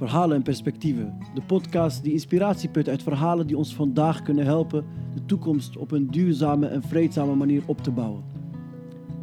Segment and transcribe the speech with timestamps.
[0.00, 1.18] Verhalen en Perspectieven.
[1.34, 4.84] De podcast die inspiratie put uit verhalen die ons vandaag kunnen helpen
[5.14, 8.22] de toekomst op een duurzame en vreedzame manier op te bouwen.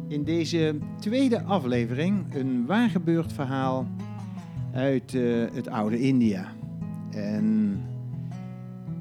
[0.08, 3.86] In deze tweede aflevering een waargebeurd verhaal
[4.72, 5.22] uit eh,
[5.52, 6.46] het oude India.
[7.10, 7.78] En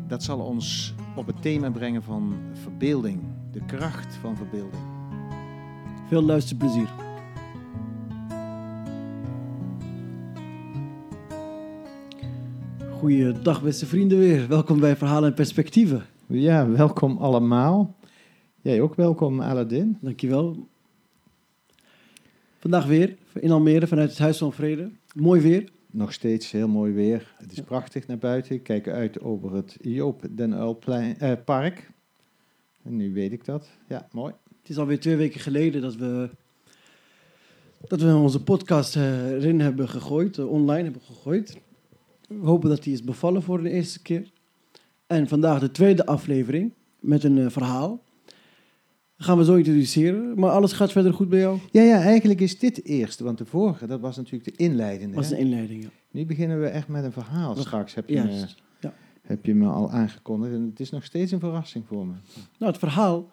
[0.07, 3.19] dat zal ons op het thema brengen van verbeelding,
[3.51, 4.83] de kracht van verbeelding.
[6.07, 7.06] Veel luisterplezier.
[12.97, 14.47] Goeiedag beste vrienden weer.
[14.47, 16.05] Welkom bij Verhalen en Perspectieven.
[16.27, 17.95] Ja, welkom allemaal.
[18.61, 19.97] Jij ook welkom, Aladdin.
[20.01, 20.67] Dankjewel.
[22.59, 24.89] Vandaag weer in Almere vanuit het Huis van Vrede.
[25.15, 25.69] Mooi weer.
[25.91, 27.35] Nog steeds heel mooi weer.
[27.37, 28.55] Het is prachtig naar buiten.
[28.55, 31.91] Ik kijk uit over het Joop den Uilplein, eh, park.
[32.83, 33.69] En nu weet ik dat.
[33.87, 34.33] Ja, mooi.
[34.61, 36.29] Het is alweer twee weken geleden dat we,
[37.87, 41.57] dat we onze podcast eh, erin hebben gegooid, eh, online hebben gegooid.
[42.27, 44.31] We hopen dat die is bevallen voor de eerste keer.
[45.07, 48.03] En vandaag de tweede aflevering met een eh, verhaal.
[49.17, 50.39] Dat gaan we zo introduceren.
[50.39, 51.59] Maar alles gaat verder goed bij jou?
[51.71, 55.15] Ja, ja, eigenlijk is dit de eerste, want de vorige, dat was natuurlijk de inleidende.
[55.15, 55.83] Dat was de inleiding.
[55.83, 55.89] ja.
[56.11, 58.45] Nu beginnen we echt met een verhaal straks, heb je, me.
[58.79, 58.93] Ja.
[59.21, 60.53] heb je me al aangekondigd.
[60.53, 62.13] En het is nog steeds een verrassing voor me.
[62.57, 63.29] Nou, het verhaal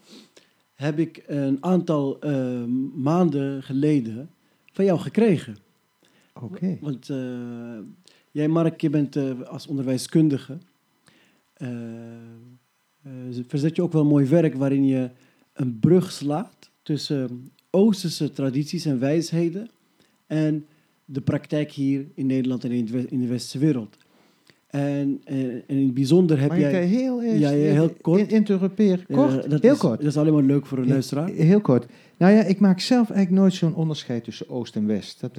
[0.74, 4.30] heb ik een aantal eh, maanden geleden
[4.72, 5.56] van jou gekregen.
[6.40, 6.78] Oké.
[6.80, 7.18] Want eh,
[8.34, 10.58] jij, Mark, je bent eh, als onderwijskundige.
[11.54, 11.68] eh,
[13.46, 15.10] verzet je ook wel mooi werk waarin je
[15.52, 19.70] een brug slaat tussen Oosterse tradities en wijsheden
[20.26, 20.66] en
[21.04, 23.96] de praktijk hier in Nederland en in, het we- in de westerse wereld.
[24.66, 26.84] En, eh, en in het bijzonder heb jij...
[26.86, 28.20] heel, eerst Ja, ja, heel kort.
[28.20, 29.04] in- interrumperen?
[29.08, 29.60] Eh, Kort?
[29.62, 29.98] heel is, kort.
[30.00, 31.28] Dat is alleen maar leuk voor een luisteraar.
[31.28, 31.86] Heel kort.
[32.16, 35.20] Nou ja, ik maak zelf eigenlijk nooit zo'n onderscheid tussen Oost en West.
[35.20, 35.36] Dat,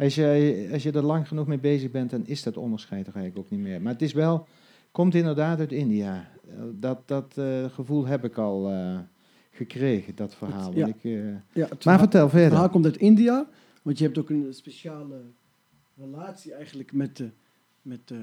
[0.00, 3.14] als, je, als je er lang genoeg mee bezig bent, dan is dat onderscheid er
[3.14, 3.82] eigenlijk ook niet meer.
[3.82, 4.46] Maar het is wel,
[4.90, 6.30] komt inderdaad uit India.
[6.72, 8.98] Dat, dat eh, gevoel heb ik al eh,
[9.50, 10.74] gekregen, dat verhaal.
[10.74, 10.86] Ja.
[10.86, 12.70] Ik, eh, Ja, het maar verhaal- vertel Het verhaal verder.
[12.70, 13.48] komt uit India,
[13.82, 15.20] want je hebt ook een speciale
[15.96, 17.30] relatie eigenlijk met, de,
[17.82, 18.14] met, de,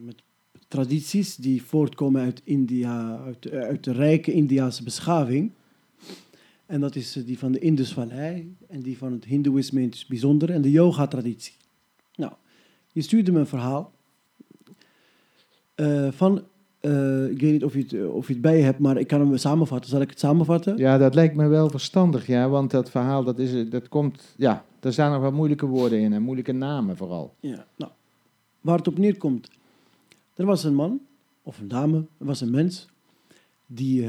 [0.00, 0.22] met
[0.68, 5.52] tradities die voortkomen uit India, uit, de- uit de rijke Indiase beschaving.
[6.68, 10.04] En dat is eh, die van de Indusvallei en die van het Hindoeïsme in het
[10.08, 11.54] bijzonder en de yoga-traditie.
[12.14, 12.32] Nou,
[12.92, 13.92] je stuurde me een verhaal
[15.74, 16.44] eh, van,
[16.80, 19.06] eh, ik weet niet of je, het, of je het bij je hebt, maar ik
[19.06, 19.90] kan hem samenvatten.
[19.90, 20.76] Zal ik het samenvatten?
[20.76, 22.48] Ja, dat lijkt me wel verstandig, ja.
[22.48, 24.34] Want dat verhaal, dat, is, dat komt...
[24.36, 27.34] Ja, er staan nog wat moeilijke woorden in en moeilijke namen vooral.
[27.40, 27.92] Ja, nou,
[28.60, 29.50] waar het op neerkomt.
[30.34, 31.00] Er was een man,
[31.42, 32.88] of een dame, er was een mens,
[33.66, 34.08] die,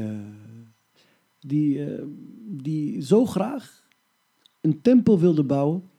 [1.40, 2.02] die, eh,
[2.46, 3.88] die zo graag
[4.60, 5.90] een tempel wilde bouwen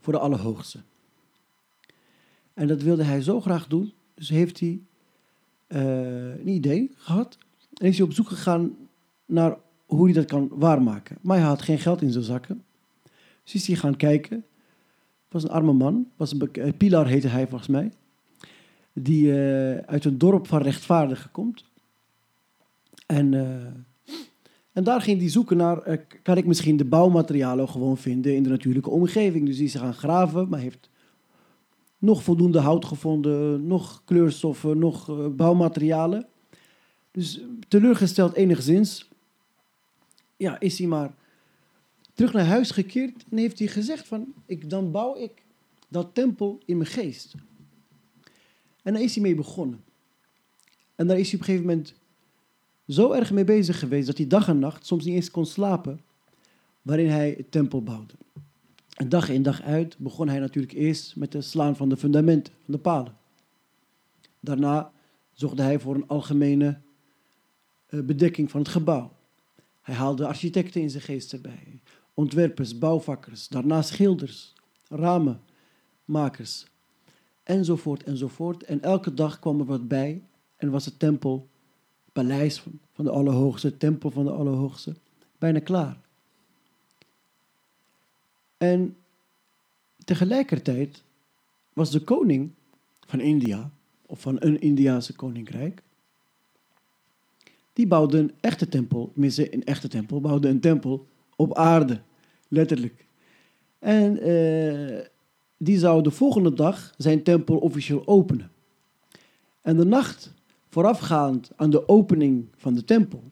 [0.00, 0.78] voor de Allerhoogste.
[2.54, 4.80] En dat wilde hij zo graag doen, dus heeft hij
[5.66, 7.38] eh, een idee gehad
[7.74, 8.76] en is hij op zoek gegaan
[9.26, 9.56] naar
[9.86, 11.18] hoe hij dat kan waarmaken.
[11.20, 12.64] Maar hij had geen geld in zijn zakken,
[13.42, 14.44] dus is hij gaan kijken
[15.28, 17.92] was een arme man, was een eh, Pilar heette hij volgens mij,
[18.92, 19.32] die
[19.86, 21.64] uit een dorp van rechtvaardigen komt.
[23.06, 23.34] En,
[24.72, 28.42] en daar ging hij zoeken naar, eh, kan ik misschien de bouwmaterialen gewoon vinden in
[28.42, 29.46] de natuurlijke omgeving.
[29.46, 30.90] Dus die is gaan graven, maar heeft
[31.98, 36.26] nog voldoende hout gevonden, nog kleurstoffen, nog eh, bouwmaterialen.
[37.10, 39.08] Dus teleurgesteld enigszins,
[40.36, 41.14] ja, is hij maar
[42.14, 45.42] terug naar huis gekeerd en heeft hij gezegd van, ik, dan bouw ik
[45.88, 47.34] dat tempel in mijn geest.
[48.82, 49.84] En daar is hij mee begonnen.
[50.94, 51.94] En daar is hij op een gegeven moment
[52.92, 56.00] zo erg mee bezig geweest dat hij dag en nacht soms niet eens kon slapen,
[56.82, 58.14] waarin hij het tempel bouwde.
[58.94, 62.52] En dag in dag uit begon hij natuurlijk eerst met het slaan van de fundamenten,
[62.64, 63.16] van de palen.
[64.40, 64.92] Daarna
[65.32, 66.78] zocht hij voor een algemene
[67.86, 69.12] eh, bedekking van het gebouw.
[69.80, 71.80] Hij haalde architecten in zijn geest erbij,
[72.14, 74.54] ontwerpers, bouwvakkers, daarna schilders,
[74.88, 76.66] ramenmakers,
[77.42, 78.62] enzovoort, enzovoort.
[78.62, 80.22] En elke dag kwam er wat bij
[80.56, 81.48] en was het tempel,
[82.12, 82.62] paleis
[82.92, 84.94] van, de Allerhoogste, tempel van de Allerhoogste,
[85.38, 85.96] bijna klaar.
[88.56, 88.96] En
[90.04, 91.02] tegelijkertijd
[91.72, 92.50] was de koning
[93.06, 93.70] van India,
[94.06, 95.82] of van een Indiaanse koninkrijk,
[97.72, 101.06] die bouwde een echte tempel, tenminste een echte tempel, bouwde een tempel
[101.36, 102.00] op aarde,
[102.48, 103.06] letterlijk.
[103.78, 105.06] En eh,
[105.56, 108.50] die zou de volgende dag zijn tempel officieel openen.
[109.60, 110.32] En de nacht
[110.72, 113.22] voorafgaand aan de opening van de tempel,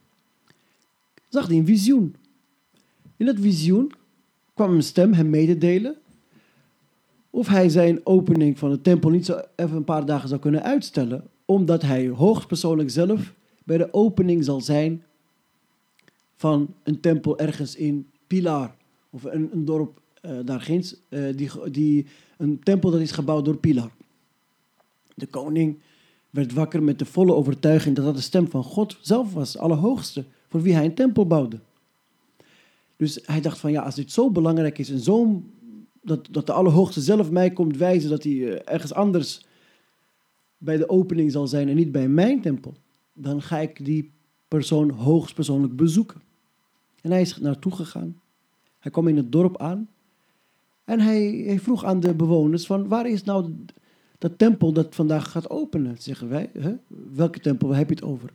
[1.28, 2.14] zag hij een visioen.
[3.16, 3.92] In dat visioen
[4.54, 5.96] kwam een stem hem mededelen
[7.30, 10.62] of hij zijn opening van de tempel niet zo even een paar dagen zou kunnen
[10.62, 13.34] uitstellen, omdat hij hoogstpersoonlijk zelf
[13.64, 15.02] bij de opening zal zijn
[16.36, 18.74] van een tempel ergens in Pilar,
[19.10, 22.06] of een, een dorp uh, daar ginds, uh, die, die,
[22.38, 23.90] een tempel dat is gebouwd door Pilar.
[25.14, 25.78] De koning
[26.30, 30.24] werd wakker met de volle overtuiging dat dat de stem van God zelf was, Allerhoogste,
[30.48, 31.60] voor wie hij een tempel bouwde.
[32.96, 35.42] Dus hij dacht van ja, als dit zo belangrijk is en zo
[36.02, 39.46] dat, dat de Allerhoogste zelf mij komt wijzen dat hij eh, ergens anders
[40.58, 42.74] bij de opening zal zijn en niet bij mijn tempel,
[43.12, 44.10] dan ga ik die
[44.48, 46.20] persoon hoogstpersoonlijk bezoeken.
[47.00, 48.20] En hij is naartoe gegaan.
[48.78, 49.88] Hij kwam in het dorp aan
[50.84, 53.54] en hij, hij vroeg aan de bewoners van waar is nou
[54.20, 55.96] dat tempel dat vandaag gaat openen?
[55.98, 56.74] Zeggen wij, hè?
[57.12, 58.30] welke tempel heb je het over?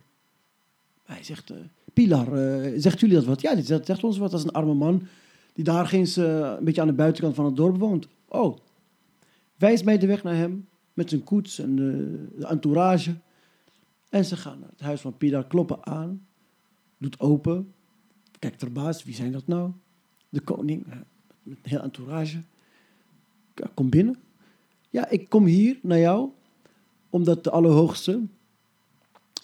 [1.04, 1.56] Hij zegt, uh,
[1.92, 3.40] Pilar, uh, zegt jullie dat wat?
[3.40, 5.02] Ja, dit zegt, ons wat als een arme man
[5.52, 8.08] die daar ginds uh, een beetje aan de buitenkant van het dorp woont.
[8.28, 8.58] Oh,
[9.56, 13.14] wijs mij de weg naar hem met zijn koets en de, entourage.
[14.08, 16.26] En ze gaan naar het huis van Pilar, kloppen aan,
[16.98, 17.72] doet open,
[18.38, 19.70] kijkt verbaasd, wie zijn dat nou?
[20.28, 20.86] De koning,
[21.42, 22.38] met een heel entourage.
[23.74, 24.16] Kom binnen.
[24.96, 26.30] Ja, ik kom hier naar jou,
[27.10, 28.22] omdat de Allerhoogste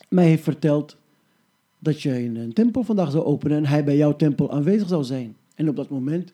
[0.08, 0.96] mij heeft verteld
[1.78, 5.36] dat je een tempel vandaag zou openen en hij bij jouw tempel aanwezig zou zijn.
[5.54, 6.32] En op dat moment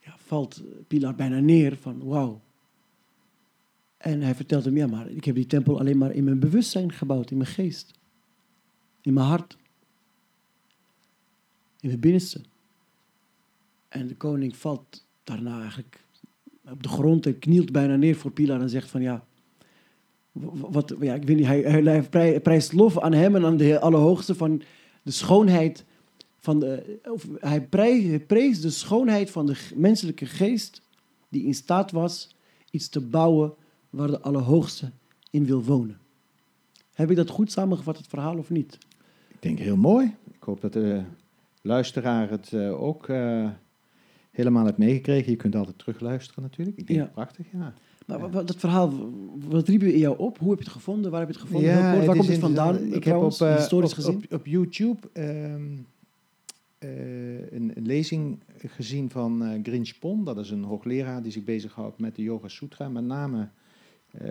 [0.00, 2.40] ja, valt Pilar bijna neer van wauw.
[3.96, 6.92] En hij vertelt hem, ja maar ik heb die tempel alleen maar in mijn bewustzijn
[6.92, 7.90] gebouwd, in mijn geest.
[9.02, 9.56] In mijn hart.
[11.80, 12.40] In mijn binnenste.
[13.88, 16.04] En de koning valt daarna eigenlijk
[16.70, 19.24] op de grond en knielt bijna neer voor Pilar en zegt van ja,
[20.70, 21.60] wat, ja ik weet niet, hij,
[22.10, 24.62] hij prijst lof aan hem en aan de Allerhoogste van
[25.02, 25.84] de schoonheid
[26.38, 27.62] van de, of hij,
[28.26, 30.82] prees de schoonheid van de menselijke geest
[31.28, 32.36] die in staat was
[32.70, 33.54] iets te bouwen
[33.90, 34.90] waar de Allerhoogste
[35.30, 35.98] in wil wonen.
[36.94, 38.78] Heb ik dat goed samengevat, het verhaal, of niet?
[39.28, 40.14] Ik denk heel mooi.
[40.32, 41.02] Ik hoop dat de
[41.62, 43.50] luisteraar het uh, ook uh,
[44.36, 45.30] helemaal heeft meegekregen.
[45.30, 46.76] Je kunt altijd terugluisteren natuurlijk.
[46.76, 47.06] Ik denk ja.
[47.06, 47.74] prachtig, ja.
[48.06, 49.12] Maar wat, dat verhaal,
[49.48, 50.38] wat riep in jou op?
[50.38, 51.10] Hoe heb je het gevonden?
[51.10, 51.70] Waar heb je het gevonden?
[51.70, 52.92] Ja, waar komt het vandaan?
[52.92, 54.16] Ik heb op, uh, historisch op, gezien?
[54.16, 55.86] Op, op YouTube um,
[56.78, 60.24] uh, een, een, lezing gezien van uh, Grinch Pon.
[60.24, 62.88] Dat is een hoogleraar die zich bezighoudt met de Yoga Sutra.
[62.88, 63.48] Met name
[64.20, 64.30] uh,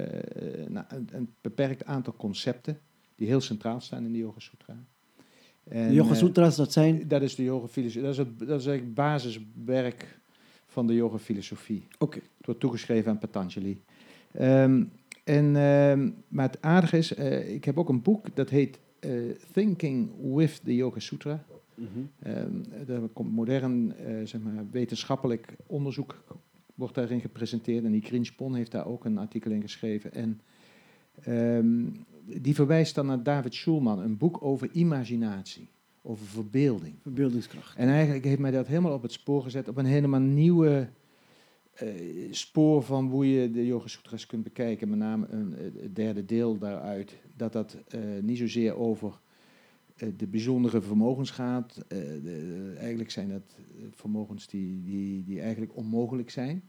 [0.65, 2.79] een, een, beperkt aantal concepten
[3.15, 4.77] die heel centraal staan in de Yoga Sutra.
[5.67, 7.07] En, de Yoga Sutras, dat zijn?
[7.07, 8.01] Dat is de yoga filosofie.
[8.01, 10.19] Dat is, het, dat is eigenlijk basiswerk
[10.67, 11.83] van de yoga filosofie.
[11.93, 12.03] Oké.
[12.03, 12.21] Okay.
[12.37, 13.81] Het wordt toegeschreven aan Patanjali.
[14.41, 14.91] Um,
[15.23, 18.79] en, um, maar het aardige is, ik heb ook een boek dat heet
[19.51, 21.45] Thinking with the Yoga Sutra.
[21.75, 22.09] Mm
[22.87, 26.23] er komt modern uh, zeg maar, wetenschappelijk onderzoek
[26.75, 27.83] wordt daarin gepresenteerd.
[27.83, 30.13] En die Grinspon heeft daar ook een artikel in geschreven.
[30.13, 30.41] En
[31.27, 35.67] um, die verwijst dan naar David Schulman, een boek over imaginatie,
[36.01, 36.95] over verbeelding.
[37.01, 37.77] Verbeeldingskracht.
[37.77, 40.87] En eigenlijk heeft mij dat helemaal op het spoor gezet, op een helemaal nieuwe
[41.83, 41.89] uh,
[42.31, 44.89] spoor van hoe je de Yoga Sutras kunt bekijken.
[44.89, 49.19] Met name een, het derde deel daaruit, dat dat uh, niet zozeer over
[49.95, 51.77] eh, de bijzondere vermogens gaat.
[51.87, 53.55] Eh, de, eigenlijk zijn dat
[53.91, 56.63] vermogens die, die, die eigenlijk onmogelijk zijn.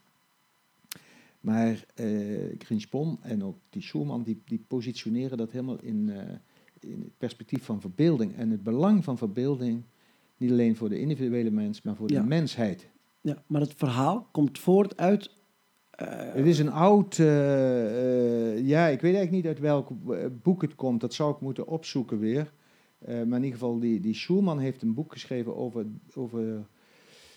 [1.46, 6.10] Maar uh, eh, Grinspon en ook die Schulman, die, die positioneren dat helemaal in,
[6.80, 8.36] in het perspectief van verbeelding.
[8.36, 9.82] En het belang van verbeelding,
[10.36, 12.88] niet alleen voor de individuele mens, maar voor de mensheid.
[13.20, 15.30] Ja, maar het verhaal komt voort uit...
[15.90, 17.16] het is een oud...
[17.16, 19.90] ja, ik weet eigenlijk niet uit welk
[20.42, 21.00] boek het komt.
[21.00, 22.52] Dat zou ik moeten opzoeken weer.
[22.98, 26.66] Maar in ieder geval, die, die Schulman heeft een boek geschreven over, over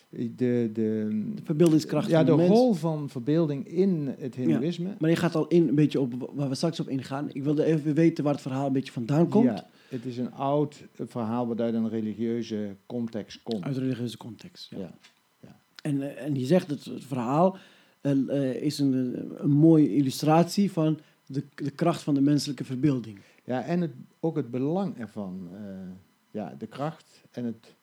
[0.09, 4.95] de, de, de verbeeldingskracht ja, de, de rol van verbeelding in het hindoeïsme.
[4.99, 7.29] maar je gaat al in een beetje op waar we straks op ingaan.
[7.33, 9.45] Ik wilde even weten waar het verhaal een beetje vandaan komt.
[9.45, 13.63] Ja, het is een oud verhaal wat uit een religieuze context komt.
[13.63, 14.77] Uit een religieuze context, ja.
[14.77, 14.93] ja.
[15.39, 15.59] ja.
[15.81, 17.57] En, uh, en je zegt dat het verhaal
[18.01, 23.19] uh, is een, een mooie illustratie van de, de kracht van de menselijke verbeelding.
[23.45, 25.49] Ja, en het, ook het belang ervan.
[25.53, 25.59] Uh,
[26.31, 27.75] ja, de kracht en het,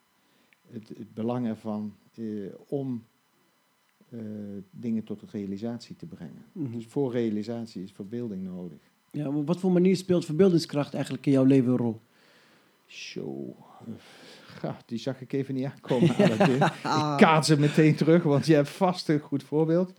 [0.72, 3.04] het, het belang ervan uh, om
[4.08, 4.20] uh,
[4.70, 6.44] dingen tot realisatie te brengen.
[6.52, 6.72] Mm -hmm.
[6.72, 8.78] Dus voor realisatie is verbeelding nodig.
[9.10, 12.00] Ja, maar wat voor manier speelt verbeeldingskracht eigenlijk in jouw leven een rol?
[12.86, 13.56] Zo,
[14.62, 16.08] ja, die zag ik even niet aankomen.
[16.18, 19.92] ik kaats hem meteen terug, want je hebt vast een goed voorbeeld.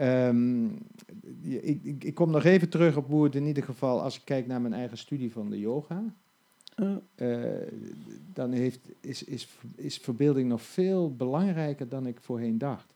[0.00, 0.78] Um,
[1.42, 4.24] ik, ik, ik, kom nog even terug op hoe het in ieder geval, als ik
[4.24, 6.14] kijk naar mijn eigen studie van de yoga,
[6.80, 6.96] uh.
[7.16, 7.48] Uh,
[8.32, 12.94] dan heeft, is, is, is verbeelding nog veel belangrijker dan ik voorheen dacht.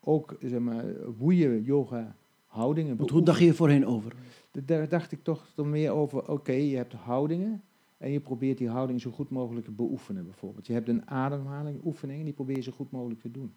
[0.00, 0.84] ook zeg maar,
[1.18, 2.16] hoe je yoga
[2.46, 4.12] houdingen Want hoe dacht je voorheen over?
[4.50, 7.62] Daar dacht ik toch dan meer over, oké, je hebt houdingen
[7.98, 10.66] en je probeert die houding zo goed mogelijk te beoefenen bijvoorbeeld.
[10.66, 13.54] Je hebt een ademhaling oefening en die probeer je zo goed mogelijk te doen.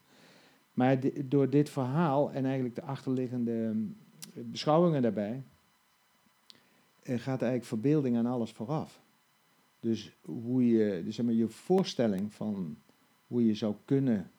[0.74, 3.96] Maar door dit verhaal en eigenlijk de achterliggende mm,
[4.34, 5.44] beschouwingen daarbij,
[7.04, 9.04] eh, gaat eigenlijk verbeelding aan alles vooraf.
[9.86, 12.78] Dus hoe je, dus zeg maar, je voorstelling van
[13.28, 14.32] hoe je zou kunnen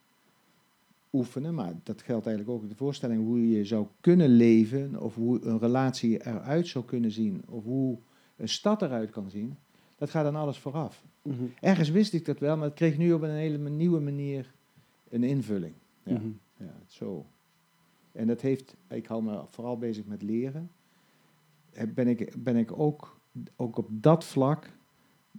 [1.13, 5.45] oefenen, maar dat geldt eigenlijk ook de voorstelling hoe je zou kunnen leven, of hoe
[5.45, 7.99] een relatie eruit zou kunnen zien, of hoe
[8.37, 9.57] een stad eruit kan zien,
[9.97, 11.05] dat gaat aan alles vooraf.
[11.23, 11.45] Mhm.
[11.61, 14.53] Ergens wist ik dat wel, maar het kreeg nu op een hele nieuwe manier
[15.09, 15.75] een invulling.
[16.03, 16.19] Ja.
[16.19, 16.29] Mhm.
[16.57, 17.27] Ja, zo.
[18.13, 20.71] En dat heeft, ik hou me vooral bezig met leren.
[21.95, 23.21] Ben ik, ben ik ook,
[23.57, 24.76] ook op dat vlak,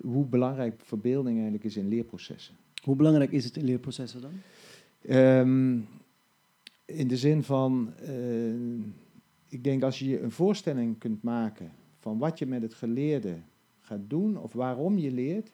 [0.01, 2.55] hoe belangrijk verbeelding eigenlijk is in leerprocessen.
[2.83, 4.31] Hoe belangrijk is het in leerprocessen dan?
[5.01, 5.79] Ehm,
[6.85, 8.53] in de zin van, eh,
[9.47, 13.37] ik denk als je je een voorstelling kunt maken van wat je met het geleerde
[13.79, 15.51] gaat doen of waarom je leert,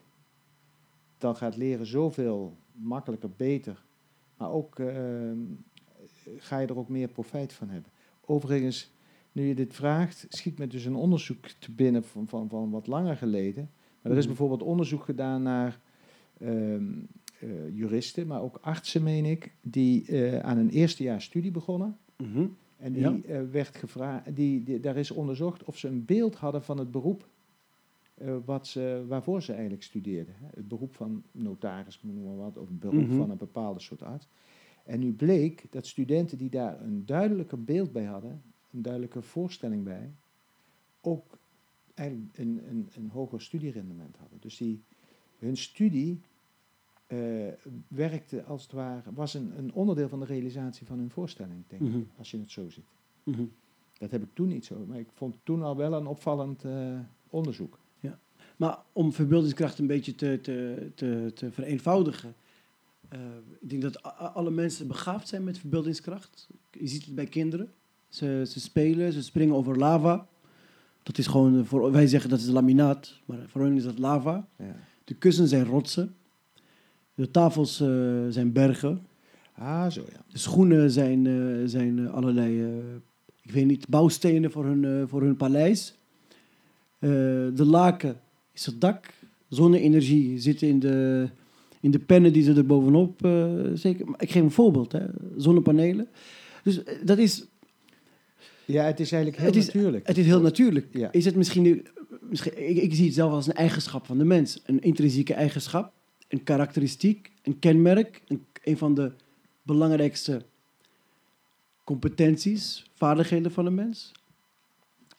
[1.18, 3.84] dan gaat leren zoveel makkelijker, beter.
[4.38, 5.38] Maar ook ehm,
[6.38, 7.92] ga je er ook meer profijt van hebben.
[8.26, 8.92] Overigens,
[9.32, 12.88] nu je dit vraagt, schiet me dus een onderzoek te binnen van, van, van wat
[12.88, 13.70] langer geleden.
[14.04, 14.28] Maar er is Mhm.
[14.28, 15.80] bijvoorbeeld onderzoek gedaan naar
[16.40, 16.84] ehm,
[17.40, 21.98] eh, juristen, maar ook artsen, meen ik, die eh, aan een eerstejaars studie begonnen.
[22.18, 22.46] Mhm.
[22.78, 23.18] En die Ja.
[23.26, 26.92] eh, werd gevraagd, die, die, daar is onderzocht of ze een beeld hadden van het
[26.92, 27.28] beroep
[28.46, 30.36] wat ze, waarvoor ze eigenlijk studeerden.
[30.38, 30.46] Hè.
[30.56, 33.16] Het beroep van notaris, noem maar wat, of het beroep Mhm.
[33.18, 34.28] van een bepaalde soort arts.
[34.84, 38.42] En nu bleek dat studenten die daar een duidelijker beeld bij hadden,
[38.74, 40.12] een duidelijke voorstelling bij,
[41.02, 41.38] ook
[41.94, 44.38] eigenlijk een, een, een hoger studierendement hadden.
[44.42, 44.84] Dus die,
[45.40, 46.20] hun studie
[47.08, 47.18] eh,
[47.88, 51.82] werkte als het ware, was een, een onderdeel van de realisatie van hun voorstelling, denk
[51.82, 52.00] ik, Mhm.
[52.18, 52.86] als je het zo ziet.
[53.24, 53.44] Mhm.
[53.98, 57.00] Dat heb ik toen niet zo, maar ik vond toen al wel een opvallend eh,
[57.30, 57.82] onderzoek.
[58.58, 62.34] Maar om verbeeldingskracht een beetje te, te, te, te vereenvoudigen.
[63.10, 63.20] eh,
[63.60, 66.48] ik denk dat alle mensen begaafd zijn met verbeeldingskracht.
[66.72, 67.74] Je ziet het bij kinderen.
[68.08, 70.28] Ze, ze spelen, ze springen over lava.
[71.04, 74.48] Dat is gewoon, voor, wij zeggen dat is laminaat, maar voor hen is dat lava.
[74.58, 74.76] Ja.
[75.04, 76.16] De kussens zijn rotsen.
[77.16, 77.88] De tafels eh,
[78.30, 79.06] zijn bergen.
[79.56, 80.24] Ah, zo ja.
[80.32, 81.34] De schoenen zijn, eh,
[81.66, 82.66] zijn eh, allerlei,
[83.42, 85.98] ik weet niet, bouwstenen voor hun, voor hun paleis.
[87.00, 88.20] De laken
[88.52, 89.14] is het dak.
[89.48, 91.30] Zonne-energie zit in de,
[91.80, 93.28] in de pennen die ze er bovenop
[93.74, 94.06] zeker.
[94.06, 95.06] Maar ik geef een voorbeeld, hè.
[95.38, 96.08] zonnepanelen.
[96.64, 97.46] Dus dat is,
[98.66, 100.08] Ja, het is eigenlijk heel Het is- natuurlijk.
[100.08, 100.88] het is heel natuurlijk.
[100.92, 101.12] Ja.
[101.12, 101.88] Is het misschien,
[102.22, 104.62] misschien ik, ik zie het zelf als een eigenschap van de mens.
[104.66, 105.94] Een intrinsieke eigenschap,
[106.28, 108.22] een karakteristiek, een kenmerk.
[108.28, 109.12] Een, een van de
[109.62, 110.42] belangrijkste
[111.84, 114.12] competenties, vaardigheden van de mens.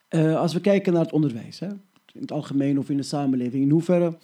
[0.07, 1.67] Eh, als we kijken naar het onderwijs, hè,
[2.13, 4.17] in het algemeen of in de samenleving, in hoeverre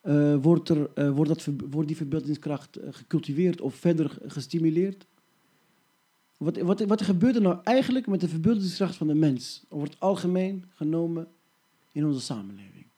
[0.00, 5.06] eh, wordt, er, eh, wordt, dat, wordt die verbeeldingskracht gecultiveerd of verder gestimuleerd?
[6.40, 10.00] Wat, wat, wat gebeurt er nou eigenlijk met de verbeeldingskracht van de mens over het
[10.00, 11.28] algemeen genomen
[11.92, 12.89] in onze samenleving?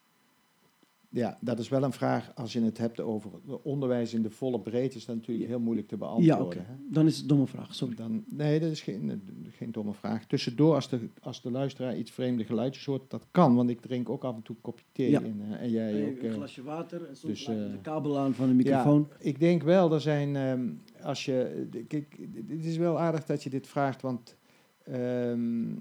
[1.15, 3.31] Ja, dat is wel een vraag als je het hebt over
[3.63, 6.67] onderwijs in de volle breedte, is dat natuurlijk heel moeilijk te beantwoorden.
[6.69, 6.79] ja.
[6.91, 7.95] Dan is het een domme vraag, sorry.
[7.95, 10.27] Dan, nee, dat is geen, geen domme vraag.
[10.27, 14.09] Tussendoor, als de, als de luisteraar iets vreemde geluidjes hoort, dat kan, want ik drink
[14.09, 15.11] ook af en toe een kopje thee.
[15.11, 15.23] Ja.
[15.23, 16.23] En, eh, en jij ook.
[16.23, 16.35] een eh.
[16.35, 19.07] glasje water en soms dus, eh, de kabel aan van de microfoon.
[19.11, 20.71] Ja, ik denk wel, er zijn, ehm,
[21.03, 24.37] als je, kijk, het is wel aardig dat je dit vraagt, want
[24.83, 25.75] ehm,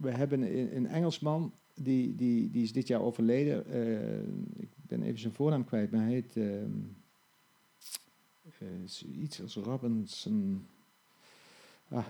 [0.00, 3.66] we hebben een, een Engelsman, die, die, die is dit jaar overleden.
[3.66, 6.70] Eh, ik ben even zijn voornaam kwijt, maar hij heet ehm,
[8.58, 10.66] eh, iets als Robinson.
[11.88, 12.06] Ah,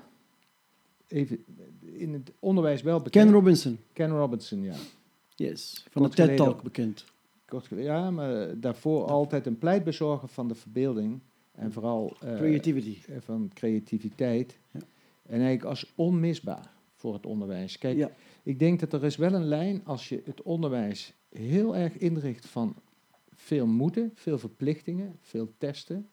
[1.08, 1.44] even,
[1.80, 3.24] in het onderwijs wel bekend.
[3.24, 4.74] Ken Robinson, Ken Robinson, ja.
[5.34, 7.04] yes, van de Kort TED Talk bekend.
[7.44, 11.20] Kort geleden, ja, maar daarvoor altijd een pleitbezorger van de verbeelding.
[11.52, 12.98] En vooral eh, Creativity.
[13.20, 14.58] van creativiteit.
[14.70, 14.80] Ja.
[15.22, 17.78] En eigenlijk als onmisbaar voor het onderwijs.
[17.78, 18.10] Kijk, Ja.
[18.42, 22.46] Ik denk dat er is wel een lijn als je het onderwijs heel erg inricht
[22.46, 22.76] van
[23.34, 26.06] veel moeten, veel verplichtingen, veel testen.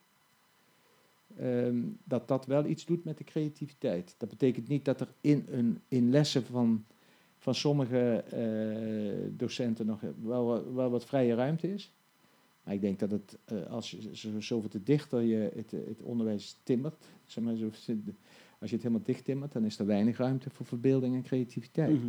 [1.37, 4.15] ehm, dat dat wel iets doet met de creativiteit.
[4.17, 6.85] Dat betekent niet dat er in, een, in lessen van,
[7.37, 11.93] van sommige eh, docenten nog wel, wel wat vrije ruimte is.
[12.69, 16.01] Maar ik denk dat het, eh, als je zo- zoveel te dichter je het, het
[16.01, 17.85] onderwijs timmert, zeg maar, als
[18.69, 21.95] je het helemaal dicht timmert, dan is er weinig ruimte voor verbeelding en creativiteit.
[21.95, 22.07] Mhm.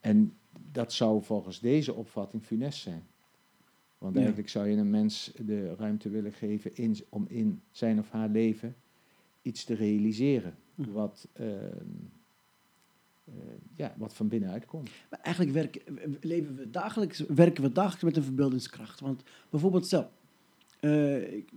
[0.00, 0.32] En
[0.72, 3.02] dat zou volgens deze opvatting funest zijn.
[3.98, 4.20] Want Ja.
[4.20, 8.28] eigenlijk zou je een mens de ruimte willen geven in, om in zijn of haar
[8.28, 8.74] leven
[9.42, 10.54] iets te realiseren.
[10.74, 10.90] Mhm.
[10.90, 11.70] wat, ehm, eh,
[13.76, 14.90] ja, wat van binnenuit komt.
[15.10, 15.82] Maar eigenlijk werken,
[16.20, 19.00] leven we dagelijks, werken we dagelijks met een verbeeldingskracht.
[19.00, 20.10] Want bijvoorbeeld stel,
[20.80, 21.50] eh, ik,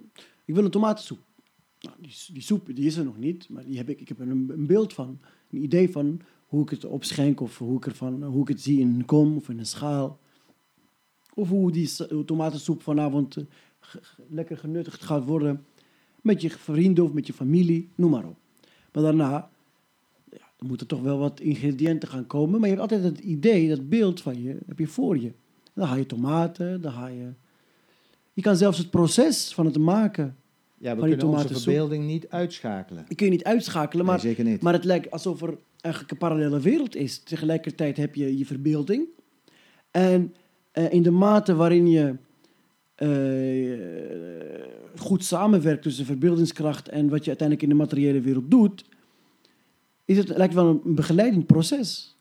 [0.45, 1.19] wil een tomatensoep.
[1.79, 4.19] Nou, die, die soep die is er nog niet, maar die heb ik, ik heb
[4.19, 5.19] er een, een beeld van,
[5.49, 8.79] een idee van hoe ik het opschenk of hoe ik, ervan, hoe ik het zie
[8.79, 10.19] in een kom of in een schaal.
[11.33, 13.43] Of hoe die tomatensoep vanavond eh,
[14.29, 15.65] lekker genuttigd gaat worden
[16.21, 18.37] met je vrienden of met je familie, noem maar op.
[18.91, 19.49] Maar daarna
[20.57, 22.59] er moeten toch wel wat ingrediënten gaan komen.
[22.59, 25.31] Maar je hebt altijd het idee, dat beeld van je, heb je voor je.
[25.73, 27.29] Dan haal je tomaten, dan haal je...
[28.33, 30.35] Je kan zelfs het proces van het maken,
[30.77, 33.05] Ja, we kunnen onze verbeelding niet uitschakelen.
[33.07, 34.05] die kun je niet uitschakelen.
[34.05, 34.61] Maar, nee, zeker niet.
[34.61, 37.19] maar het lijkt alsof er eigenlijk een parallele wereld is.
[37.19, 39.07] Tegelijkertijd heb je je verbeelding.
[39.91, 40.33] En
[40.71, 42.15] eh, in de mate waarin je
[42.95, 43.79] eh,
[44.95, 48.85] goed samenwerkt tussen verbeeldingskracht en wat je uiteindelijk in de materiële wereld doet,
[50.05, 52.15] is het lijkt wel een begeleidend proces.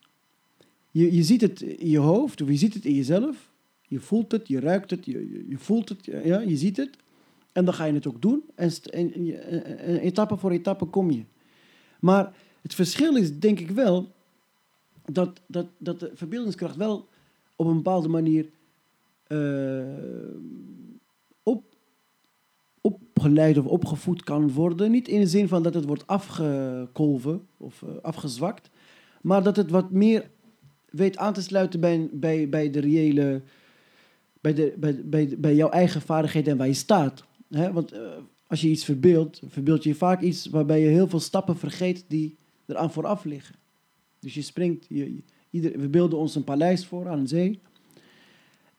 [0.91, 3.53] Je, je ziet het in je hoofd, of je ziet het in jezelf.
[3.89, 6.97] Je voelt het, je ruikt het, je, je, voelt het, ja, je ziet het.
[7.53, 8.43] En dan ga je het ook doen.
[8.55, 11.25] En, en, etappe voor etappe kom je.
[12.01, 14.13] Maar het verschil is denk ik wel
[15.05, 17.09] dat, dat, dat de verbeeldingskracht wel
[17.57, 18.47] op een bepaalde manier
[19.27, 19.39] eh,
[23.15, 24.91] opgeleid of opgevoed kan worden.
[24.91, 28.71] Niet in de zin van dat het wordt afgekolven of eh, afgezwakt,
[29.21, 30.31] maar dat het wat meer
[30.91, 33.43] weet aan te sluiten bij, bij, bij de reële,
[34.41, 37.25] bij, de, bij, bij, bij jouw eigen vaardigheden en waar je staat.
[37.49, 38.01] Want eh,
[38.47, 42.37] als je iets verbeeldt, verbeeld je vaak iets waarbij je heel veel stappen vergeet die
[42.67, 43.55] eraan vooraf liggen.
[44.19, 47.61] Dus je springt, je, ieder, we beelden ons een paleis voor aan een zee.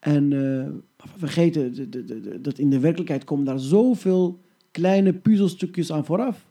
[0.06, 4.40] En eh, vergeten de- de- de- de- dat in de werkelijkheid komen daar zoveel
[4.72, 6.46] kleine puzzelstukjes aan vooraf.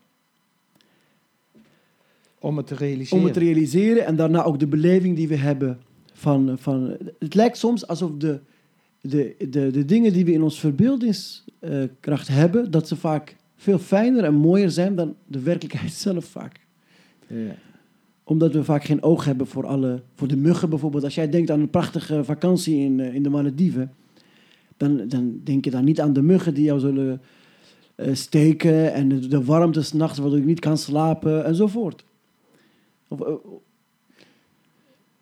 [2.38, 3.18] Om het te realiseren.
[3.18, 5.79] Om het te realiseren en daarna ook de beleving die we hebben.
[6.12, 8.40] Van, van, het lijkt soms alsof de,
[9.00, 14.24] de, de, de dingen die we in ons verbeeldingskracht hebben, dat ze vaak veel fijner
[14.24, 16.61] en mooier zijn dan de werkelijkheid zelf vaak.
[17.26, 17.55] Ja.
[18.24, 21.04] Omdat we vaak geen oog hebben voor, alle, voor de muggen bijvoorbeeld.
[21.04, 23.94] Als jij denkt aan een prachtige vakantie in, eh, in de Malediven,
[24.76, 27.20] dan, dan denk je dan niet aan de muggen die jou zullen
[27.94, 32.04] eh, steken en de, de warmte s'nachts waardoor je niet kan slapen enzovoort.
[33.08, 33.34] Eh,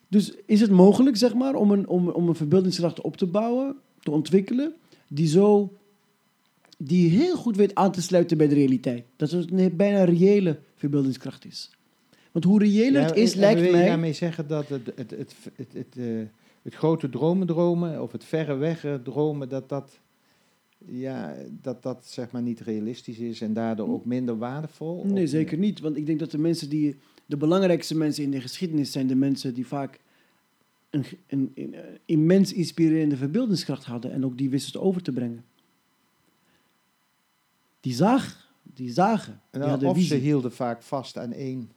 [0.08, 3.76] dus is het mogelijk, zeg maar, om een, om, om een verbeeldingskracht op te bouwen,
[4.00, 4.74] te ontwikkelen,
[5.08, 5.72] die zo
[6.78, 9.04] die heel goed weet aan te sluiten bij de realiteit.
[9.16, 11.70] Dat het een bijna reële verbeeldingskracht is.
[12.32, 13.86] Want hoe reëler Ja, het is, en lijkt wil je mij...
[13.86, 16.04] daarmee zeggen dat het, het, het, het, het, eh,
[16.62, 20.00] het grote dromen dromen, of het verre weg eh, dromen, dat dat,
[20.86, 25.04] ja, dat dat zeg maar niet realistisch is en daardoor ook minder waardevol?
[25.04, 25.80] Nee, Of- zeker niet.
[25.80, 26.96] Want ik denk dat de mensen die...
[27.26, 30.00] De belangrijkste mensen in de geschiedenis zijn de mensen die vaak
[30.90, 35.44] een, een, een, een immens inspirerende verbeeldingskracht hadden en ook die wisten over te brengen.
[37.80, 41.70] Die zag, die zagen, die Nou, hadden of ze hielden vaak vast aan één,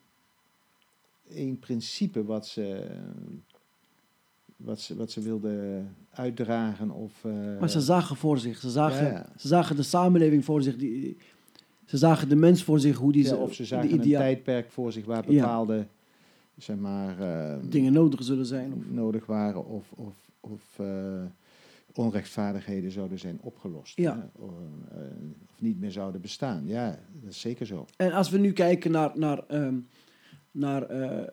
[1.29, 2.87] één principe wat ze,
[4.55, 6.91] wat, ze, wat ze wilden uitdragen.
[6.91, 9.25] Of, eh, Maar ze zagen voor zich, ze zagen, Ja.
[9.37, 11.17] Ze zagen de samenleving voor zich, die,
[11.85, 14.69] ze zagen de mens voor zich, hoe die ja, ze, of ze zagen een tijdperk
[14.69, 15.41] voor zich waar Ja.
[15.41, 15.87] bepaalde
[16.57, 18.73] zeg maar, eh, dingen nodig zullen zijn.
[18.73, 21.23] Of, nodig waren of, of, of eh,
[21.93, 23.97] onrechtvaardigheden zouden zijn opgelost.
[23.97, 24.29] Ja.
[24.35, 24.49] Of,
[25.53, 26.67] of niet meer zouden bestaan.
[26.67, 27.85] Ja, dat is zeker zo.
[27.97, 29.75] En als we nu kijken naar, naar, ehm,
[30.55, 31.27] naar eh, eh,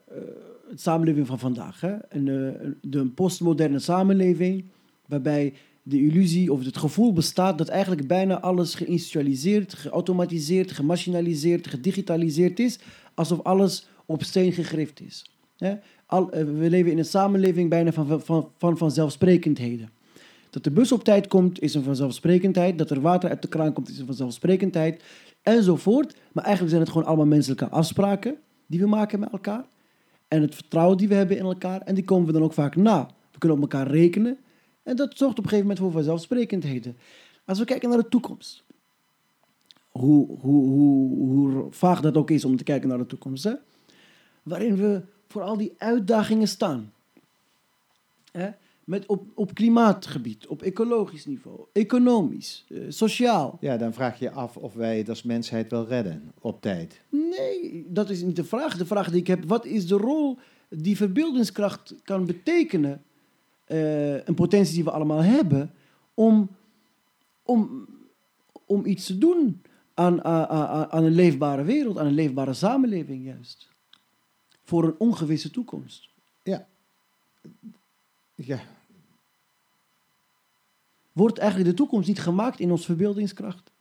[0.70, 1.92] het samenleving van vandaag, hè?
[1.92, 4.64] Eh, de postmoderne samenleving,
[5.06, 12.58] waarbij de illusie of het gevoel bestaat dat eigenlijk bijna alles geïndustrialiseerd, geautomatiseerd, gemachinaliseerd, gedigitaliseerd
[12.58, 12.78] is,
[13.14, 15.26] alsof alles op steen gegrift is.
[15.56, 15.74] Hè?
[16.06, 19.90] Al, eh, we leven in een samenleving bijna van, van, van vanzelfsprekendheden.
[20.50, 22.78] Dat de bus op tijd komt, is een vanzelfsprekendheid.
[22.78, 25.02] Dat er water uit de kraan komt, is een vanzelfsprekendheid.
[25.42, 26.14] Enzovoort.
[26.32, 28.36] Maar eigenlijk zijn het gewoon allemaal menselijke afspraken
[28.72, 29.64] die we maken met elkaar.
[30.28, 31.80] En het vertrouwen die we hebben in elkaar.
[31.80, 33.06] En die komen we dan ook vaak na.
[33.30, 34.38] We kunnen op elkaar rekenen.
[34.82, 36.96] En dat zorgt op een gegeven moment voor vanzelfsprekendheden.
[37.44, 38.62] Als we kijken naar de toekomst.
[39.90, 43.44] Hoe, hoe, hoe, hoe vaag dat ook is om te kijken naar de toekomst.
[43.44, 43.52] Hè?
[44.42, 46.92] Waarin we voor al die uitdagingen staan.
[48.32, 48.50] Hè?
[48.84, 53.56] Met op, op klimaatgebied, op ecologisch niveau, economisch, eh, sociaal.
[53.60, 57.00] Ja, dan vraag je je af of wij het als mensheid wel redden op tijd.
[57.08, 58.76] Nee, dat is niet de vraag.
[58.76, 63.02] De vraag die ik heb, wat is de rol die verbeeldingskracht kan betekenen,
[63.64, 65.74] eh, een potentie die we allemaal hebben,
[66.14, 66.48] om,
[67.42, 67.86] om,
[68.66, 69.62] om iets te doen
[69.94, 73.68] aan, aan aan een leefbare wereld, aan een leefbare samenleving juist.
[74.62, 76.08] Voor een ongewisse toekomst.
[76.42, 76.66] Ja,
[81.12, 83.72] Wordt eigenlijk de toekomst niet gemaakt in ons verbeeldingskracht?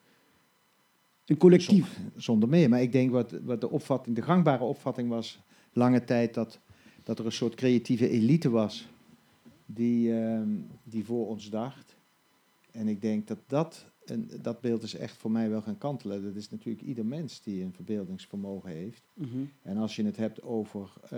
[1.26, 2.00] Een collectief.
[2.16, 2.70] zonder meer.
[2.70, 5.40] Maar ik denk wat, wat de opvatting, de gangbare opvatting was
[5.74, 6.60] lange tijd dat,
[7.04, 8.88] dat er een soort creatieve elite was
[9.66, 10.50] die, ehm,
[10.84, 11.96] die voor ons dacht.
[12.72, 16.24] En ik denk dat dat, een, dat beeld is echt voor mij wel gaan kantelen.
[16.24, 19.04] Dat is natuurlijk ieder mens die een verbeeldingsvermogen heeft.
[19.14, 19.44] Mhm.
[19.62, 21.10] En als je het hebt over eh,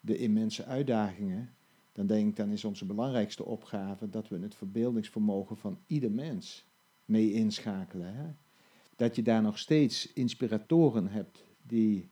[0.00, 1.54] de immense uitdagingen,
[1.96, 6.64] dan denk ik dan is onze belangrijkste opgave dat we het verbeeldingsvermogen van ieder mens
[7.04, 8.14] mee inschakelen.
[8.14, 8.24] Hè?
[8.96, 12.08] Dat je daar nog steeds inspiratoren hebt die,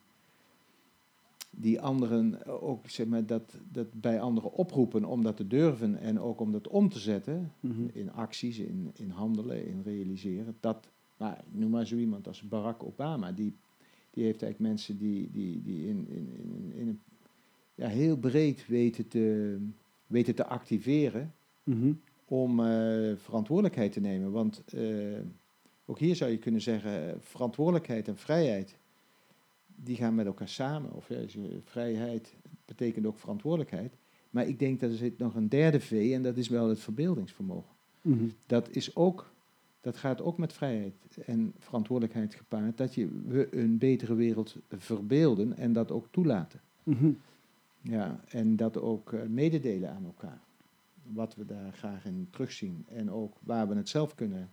[1.50, 6.20] die anderen ook zeg maar, dat, dat bij anderen oproepen om dat te durven en
[6.20, 7.86] ook om dat om te zetten Mhm.
[7.92, 10.56] in acties, in, in handelen, in realiseren.
[10.60, 13.54] Dat, nou, noem maar zo iemand als Barack Obama, die,
[14.10, 17.00] die heeft eigenlijk mensen die, die, die in, in, in, in een,
[17.74, 19.56] ja, heel breed weten te,
[20.06, 21.34] weten te activeren
[21.64, 21.92] Mhm.
[22.24, 24.30] om eh, verantwoordelijkheid te nemen.
[24.30, 24.82] Want eh,
[25.84, 28.76] ook hier zou je kunnen zeggen, eh, verantwoordelijkheid en vrijheid,
[29.76, 30.92] die gaan met elkaar samen.
[30.92, 32.34] Of ja, als je- vrijheid
[32.64, 33.96] betekent ook verantwoordelijkheid.
[34.30, 36.80] Maar ik denk dat er zit nog een derde V en dat is wel het
[36.80, 37.72] verbeeldingsvermogen.
[38.02, 38.24] Mhm.
[38.46, 39.32] Dat is ook,
[39.80, 40.94] dat gaat ook met vrijheid
[41.26, 46.60] en verantwoordelijkheid gepaard, dat je, we een betere wereld verbeelden en dat ook toelaten.
[46.82, 47.10] Mhm.
[47.84, 50.40] Ja, en dat ook eh, mededelen aan elkaar.
[51.02, 52.84] Wat we daar graag in terugzien.
[52.88, 54.50] En ook waar we het zelf kunnen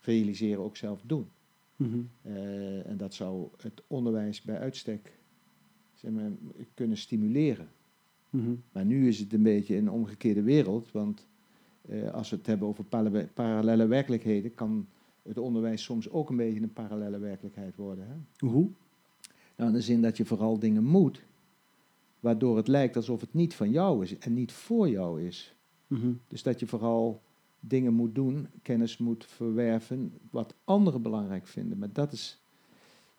[0.00, 1.28] realiseren, ook zelf doen.
[1.76, 1.98] Mhm.
[2.22, 5.12] Eh, en dat zou het onderwijs bij uitstek
[5.94, 6.30] zeg maar,
[6.74, 7.68] kunnen stimuleren.
[8.30, 8.54] Mhm.
[8.72, 10.92] Maar nu is het een beetje een omgekeerde wereld.
[10.92, 11.26] Want
[11.88, 14.86] eh, als we het hebben over parallele- parallele werkelijkheden, kan
[15.22, 18.06] het onderwijs soms ook een beetje een parallele werkelijkheid worden.
[18.06, 18.46] Hè?
[18.48, 18.68] Hoe?
[19.56, 21.22] Nou, in de zin dat je vooral dingen moet,
[22.26, 25.54] waardoor het lijkt alsof het niet van jou is en niet voor jou is.
[25.86, 26.12] Mhm.
[26.28, 27.22] Dus dat je vooral
[27.60, 31.78] dingen moet doen, kennis moet verwerven, wat anderen belangrijk vinden.
[31.78, 32.42] Maar dat is,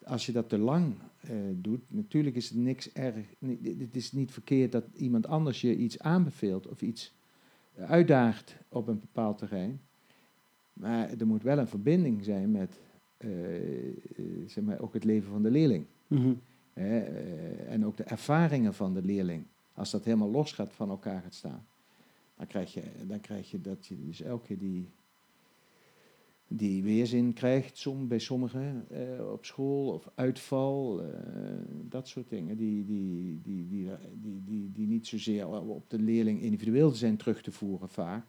[0.04, 3.16] als je dat te lang eh, doet, natuurlijk is het niks erg.
[3.62, 7.14] Het is niet verkeerd dat iemand anders je iets aanbeveelt of iets
[7.76, 9.82] uitdaagt op een bepaald terrein.
[10.74, 12.80] Maar er moet wel een verbinding zijn met
[13.18, 13.94] eh, eh,
[14.46, 15.86] zeg maar, ook het leven van de leerling.
[16.08, 16.34] Mhm.
[16.78, 19.46] Eh, en ook de ervaringen van de leerling.
[19.74, 21.66] Als dat helemaal los gaat van elkaar gaat staan.
[22.36, 24.90] Dan krijg je, dan krijg je dat je dus elke keer die,
[26.48, 29.94] die weerzin krijgt som, bij sommigen eh, op school.
[29.94, 31.10] Of uitval, eh,
[31.70, 32.58] dat soort dingen.
[32.58, 33.90] Die, die, die, die,
[34.22, 38.26] die, die, die niet zozeer op de leerling individueel zijn terug te voeren vaak.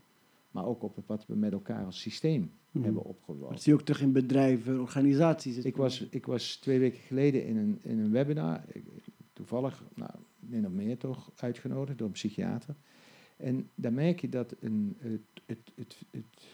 [0.59, 2.85] Maar ook op wat we met elkaar als systeem Mhm.
[2.85, 3.63] hebben Dat opgebouwd.
[3.63, 5.57] zie je ook terug in bedrijven, organisaties.
[5.57, 8.61] Ik was, ik was twee weken geleden in een, in een webinar,
[9.33, 12.75] toevallig, nou, min of meer toch, uitgenodigd door een psychiater.
[13.37, 16.47] En daar merk je dat een, het, het, het, het,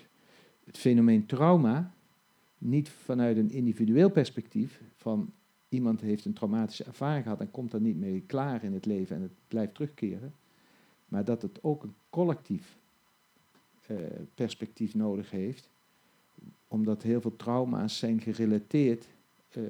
[0.65, 1.95] het fenomeen trauma
[2.59, 5.33] niet vanuit een individueel perspectief van
[5.69, 9.17] iemand heeft een traumatische ervaring gehad en komt er niet mee klaar in het leven
[9.17, 10.35] en het blijft terugkeren,
[11.09, 12.79] maar dat het ook een collectief
[14.35, 15.71] perspectief nodig heeft
[16.69, 19.07] omdat heel veel trauma's zijn gerelateerd
[19.51, 19.63] eh,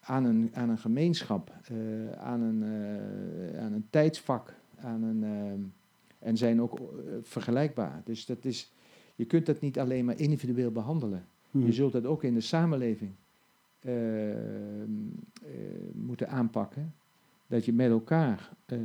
[0.00, 5.72] aan, een, aan een gemeenschap, eh, aan, een, eh, aan een tijdsvak, aan een,
[6.18, 6.84] en zijn ook eh,
[7.22, 8.02] vergelijkbaar.
[8.04, 8.72] Dus dat is,
[9.14, 11.26] je kunt dat niet alleen maar individueel behandelen.
[11.50, 11.66] Mhm.
[11.66, 13.10] Je zult dat ook in de samenleving
[13.80, 14.88] eh, eh,
[15.92, 16.94] moeten aanpakken.
[17.46, 18.78] Dat je met elkaar eh,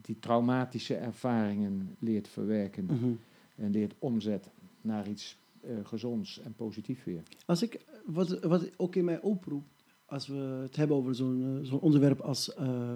[0.00, 3.12] die traumatische ervaringen leert verwerken Mhm.
[3.56, 7.22] En leert omzetten naar iets eh, gezonds en positief weer.
[7.46, 11.68] Als ik, wat, wat ook in mij oproept, als we het hebben over zo'n eh,
[11.68, 12.92] zo'n onderwerp als, eh,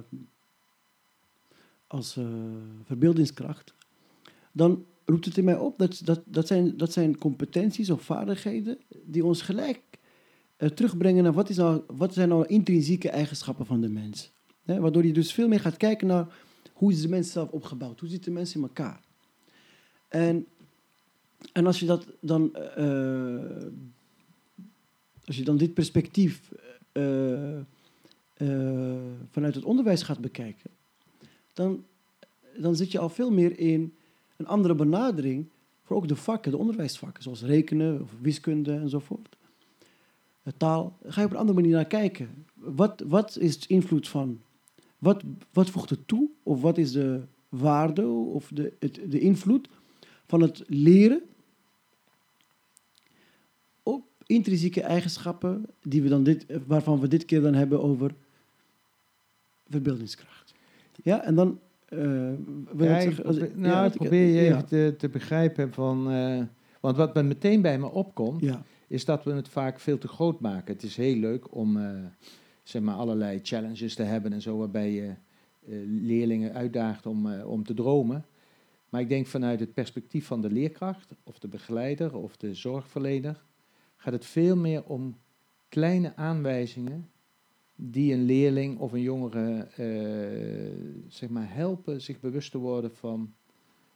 [1.86, 2.18] als
[2.84, 3.74] verbeeldingskracht,
[4.52, 8.78] dan roept het in mij op dat, dat, dat, zijn, dat zijn competenties of vaardigheden
[9.04, 9.82] die ons gelijk
[10.56, 14.32] terugbrengen naar wat, is nou, wat zijn nou intrinsieke eigenschappen van de mens.
[14.64, 16.36] Waardoor je dus veel meer gaat kijken naar
[16.72, 19.07] hoe is de mens zelf opgebouwd, hoe zit de mens in elkaar.
[20.08, 20.46] En,
[21.52, 23.66] en als je dat dan eh,
[25.28, 26.52] als je dan dit perspectief
[26.92, 27.64] eh, eh,
[29.30, 30.70] vanuit het onderwijs gaat bekijken,
[31.52, 31.84] dan,
[32.56, 33.94] dan zit je al veel meer in
[34.36, 35.46] een andere benadering
[35.82, 39.36] voor ook de vakken, de onderwijsvakken, zoals rekenen of wiskunde enzovoort.
[40.56, 42.44] Taal, ga je op een andere manier naar kijken.
[42.54, 44.40] Wat, wat is het invloed van?
[44.98, 46.28] Wat, wat voegt het toe?
[46.42, 49.68] Of wat is de waarde of de, het, de invloed
[50.28, 51.22] van het leren
[53.82, 58.14] op intrinsieke eigenschappen die we dan dit, waarvan we dit keer dan hebben over
[59.68, 60.54] verbeeldingskracht.
[61.02, 62.32] Ja, en dan eh,
[62.76, 66.10] Ja, ik probeer, nou, ja, probeer je ja, even te, te begrijpen van...
[66.10, 66.42] eh,
[66.80, 68.44] want wat me meteen bij me opkomt,
[68.86, 70.74] is dat we het vaak veel te groot maken.
[70.74, 71.90] Het is heel leuk om eh,
[72.62, 75.14] zeg maar allerlei challenges te hebben en zo, waarbij je
[75.86, 78.24] leerlingen uitdaagt om, om te dromen.
[78.88, 83.42] Maar ik denk vanuit het perspectief van de leerkracht, of de begeleider, of de zorgverlener,
[83.96, 85.16] gaat het veel meer om
[85.68, 87.08] kleine aanwijzingen
[87.74, 93.32] die een leerling of een jongere eh, zeg maar helpen zich bewust te worden van,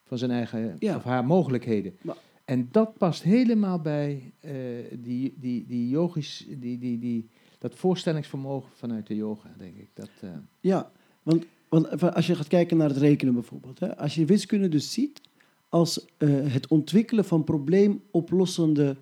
[0.05, 0.97] van zijn eigen Ja.
[0.97, 1.97] of haar mogelijkheden.
[2.03, 4.53] Maar- En dat past helemaal bij eh,
[4.99, 7.29] die, die, die yogisch, die, die, die,
[7.59, 9.89] dat voorstellingsvermogen vanuit de yoga, denk ik.
[9.95, 13.79] Dat, eh, ja want, want even als je gaat kijken naar het rekenen bijvoorbeeld.
[13.79, 15.21] Hè, als je wiskunde dus ziet
[15.69, 18.97] als eh, het ontwikkelen van probleemoplossende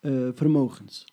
[0.00, 1.04] eh, vermogens.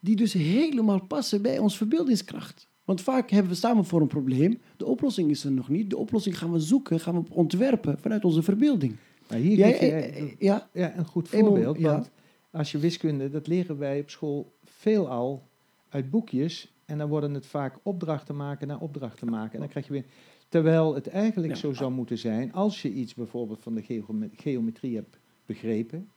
[0.00, 2.68] Die dus helemaal passen bij ons verbeeldingskracht.
[2.84, 4.60] Want vaak hebben we staan we voor een probleem.
[4.76, 5.90] De oplossing is er nog niet.
[5.90, 8.96] De oplossing gaan we zoeken, gaan we ontwerpen vanuit onze verbeelding.
[9.28, 11.78] maar hier Jij, geef je eh, eh, ja, ja, een goed voorbeeld.
[11.78, 11.92] ja.
[11.92, 12.10] Want
[12.50, 15.47] als je wiskunde, dat leren wij op school veelal
[15.88, 16.72] uit boekjes.
[16.84, 19.52] En dan worden het vaak opdrachten maken naar opdrachten maken.
[19.52, 20.04] En dan krijg je weer...
[20.48, 21.58] Terwijl het eigenlijk Ja.
[21.58, 26.08] zo zou moeten zijn, als je iets bijvoorbeeld van de geome- geometrie hebt begrepen,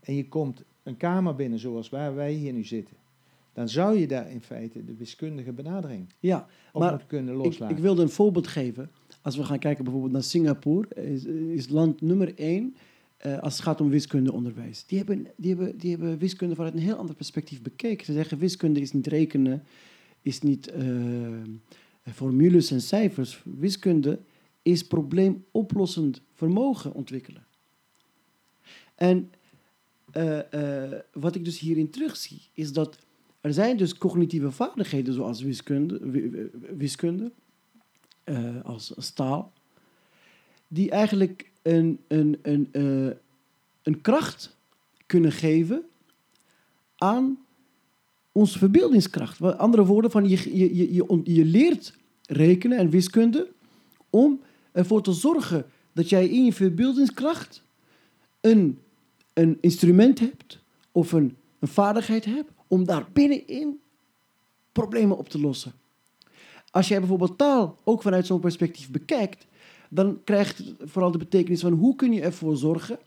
[0.00, 2.96] en je komt een kamer binnen zoals waar wij hier nu zitten,
[3.52, 6.46] dan zou je daar in feite de wiskundige benadering ja.
[6.72, 7.76] op Maar moeten kunnen Ik, loslaten.
[7.76, 8.90] ik wilde een voorbeeld geven.
[9.22, 12.76] Als we gaan kijken bijvoorbeeld naar Singapore, is, is land nummer één
[13.16, 14.84] eh, als het gaat om wiskundeonderwijs.
[14.86, 18.06] Die hebben, die, hebben, die hebben wiskunde vanuit een heel ander perspectief bekeken.
[18.06, 19.64] Ze zeggen wiskunde is niet rekenen,
[20.22, 20.86] is niet eh,
[22.12, 23.42] formules en cijfers.
[23.44, 24.20] Wiskunde
[24.62, 27.46] is probleemoplossend vermogen ontwikkelen.
[28.94, 29.30] En
[30.12, 32.98] eh, wat ik dus hierin terugzie, is dat
[33.40, 37.32] er zijn dus cognitieve vaardigheden zoals wiskunde, wi- wi- wiskunde
[38.62, 39.52] als, als taal,
[40.68, 43.16] die eigenlijk een, een, een, eh,
[43.82, 44.56] een kracht
[45.06, 45.82] kunnen geven
[46.96, 47.38] aan
[48.32, 49.42] onze verbeeldingskracht.
[49.42, 51.94] Andere woorden, van je, je, je, je, je leert
[52.26, 53.48] rekenen en wiskunde
[54.10, 54.40] om
[54.72, 57.62] ervoor te zorgen dat jij in je verbeeldingskracht
[58.40, 58.78] een,
[59.32, 60.58] een instrument hebt
[60.92, 63.80] of een, een vaardigheid hebt om daar binnenin
[64.72, 65.72] problemen op te lossen.
[66.70, 69.46] Als jij bijvoorbeeld taal ook vanuit zo'n perspectief bekijkt,
[69.90, 72.98] dan krijgt het vooral de betekenis van hoe kun je ervoor zorgen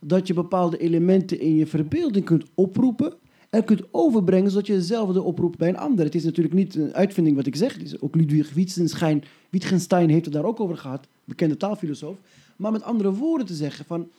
[0.00, 3.14] dat je bepaalde elementen in je verbeelding kunt oproepen
[3.50, 6.04] en kunt overbrengen zodat je hetzelfde oproept bij een ander.
[6.04, 7.78] Het is natuurlijk niet een uitvinding wat ik zeg.
[8.00, 12.16] Ook Ludwig Wittgenstein, Wittgenstein heeft het daar ook over gehad, bekende taalfilosoof.
[12.56, 14.10] Maar met andere woorden te zeggen van,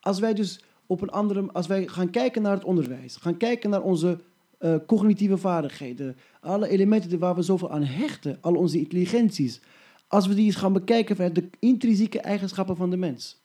[0.00, 3.70] als wij dus op een andere, als wij gaan kijken naar het onderwijs, gaan kijken
[3.70, 4.18] naar onze
[4.58, 9.60] eh, cognitieve vaardigheden, alle elementen waar we zoveel aan hechten, al onze intelligenties,
[10.08, 13.40] als we die eens gaan bekijken vanuit de intrinsieke eigenschappen van de mens,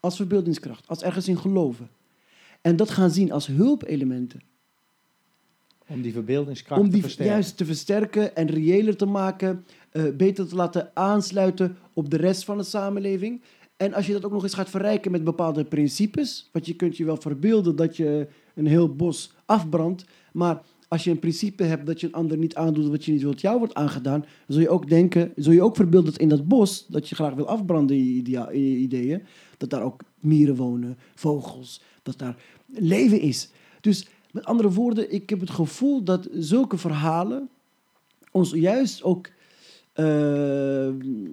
[0.00, 1.88] als verbeeldingskracht, als ergens in geloven,
[2.60, 4.40] en dat gaan zien als hulpelementen,
[5.86, 7.32] om die verbeeldingskracht om te die versterken.
[7.34, 12.44] juist te versterken en reëler te maken, eh, beter te laten aansluiten op de rest
[12.44, 13.42] van de samenleving.
[13.76, 16.96] En als je dat ook nog eens gaat verrijken met bepaalde principes, want je kunt
[16.96, 21.86] je wel verbeelden dat je een heel bos afbrandt, maar als je een principe hebt
[21.86, 24.68] dat je een ander niet aandoet wat je niet wilt jou wordt aangedaan, zul je
[24.68, 29.22] ook denken, zul je ook verbeelden in dat bos, dat je graag wil afbranden ideeën,
[29.56, 33.50] dat daar ook mieren wonen, vogels, dat daar leven is.
[33.80, 37.48] Dus met andere woorden, ik heb het gevoel dat zulke verhalen
[38.30, 39.30] ons juist ook
[39.92, 40.88] eh,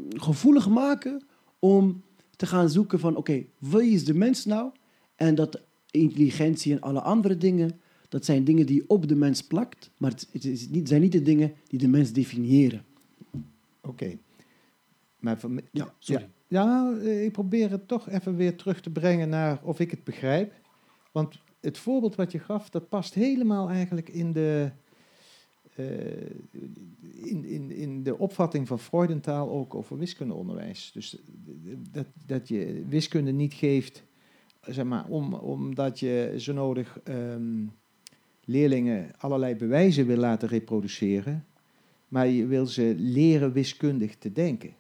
[0.10, 1.24] gevoelig maken
[1.60, 2.02] om
[2.36, 4.72] te gaan zoeken van oké, wie is de mens nou?
[5.16, 5.62] En dat
[5.92, 10.46] intelligentie en alle andere dingen, dat zijn dingen die op de mens plakt, maar het,
[10.46, 12.86] is niet, zijn niet de dingen die de mens definiëren.
[13.82, 14.18] Oké.
[15.20, 16.30] Maar van, Ja, sorry.
[16.48, 19.92] Ja, ja, eh, ik probeer het toch even weer terug te brengen naar of ik
[19.92, 20.54] het begrijp.
[21.12, 24.72] Want het voorbeeld wat je gaf, dat past helemaal eigenlijk in de,
[25.76, 26.22] eh,
[27.12, 30.92] in, in, in de opvatting van Freudentaal ook over wiskundeonderwijs.
[30.94, 31.18] Dus
[31.92, 34.04] dat, dat je wiskunde niet geeft,
[34.62, 37.66] zeg maar, om, omdat je zo nodig ehm,
[38.52, 41.46] leerlingen allerlei bewijzen wil laten reproduceren,
[42.08, 44.74] maar je wil ze leren wiskundig te denken.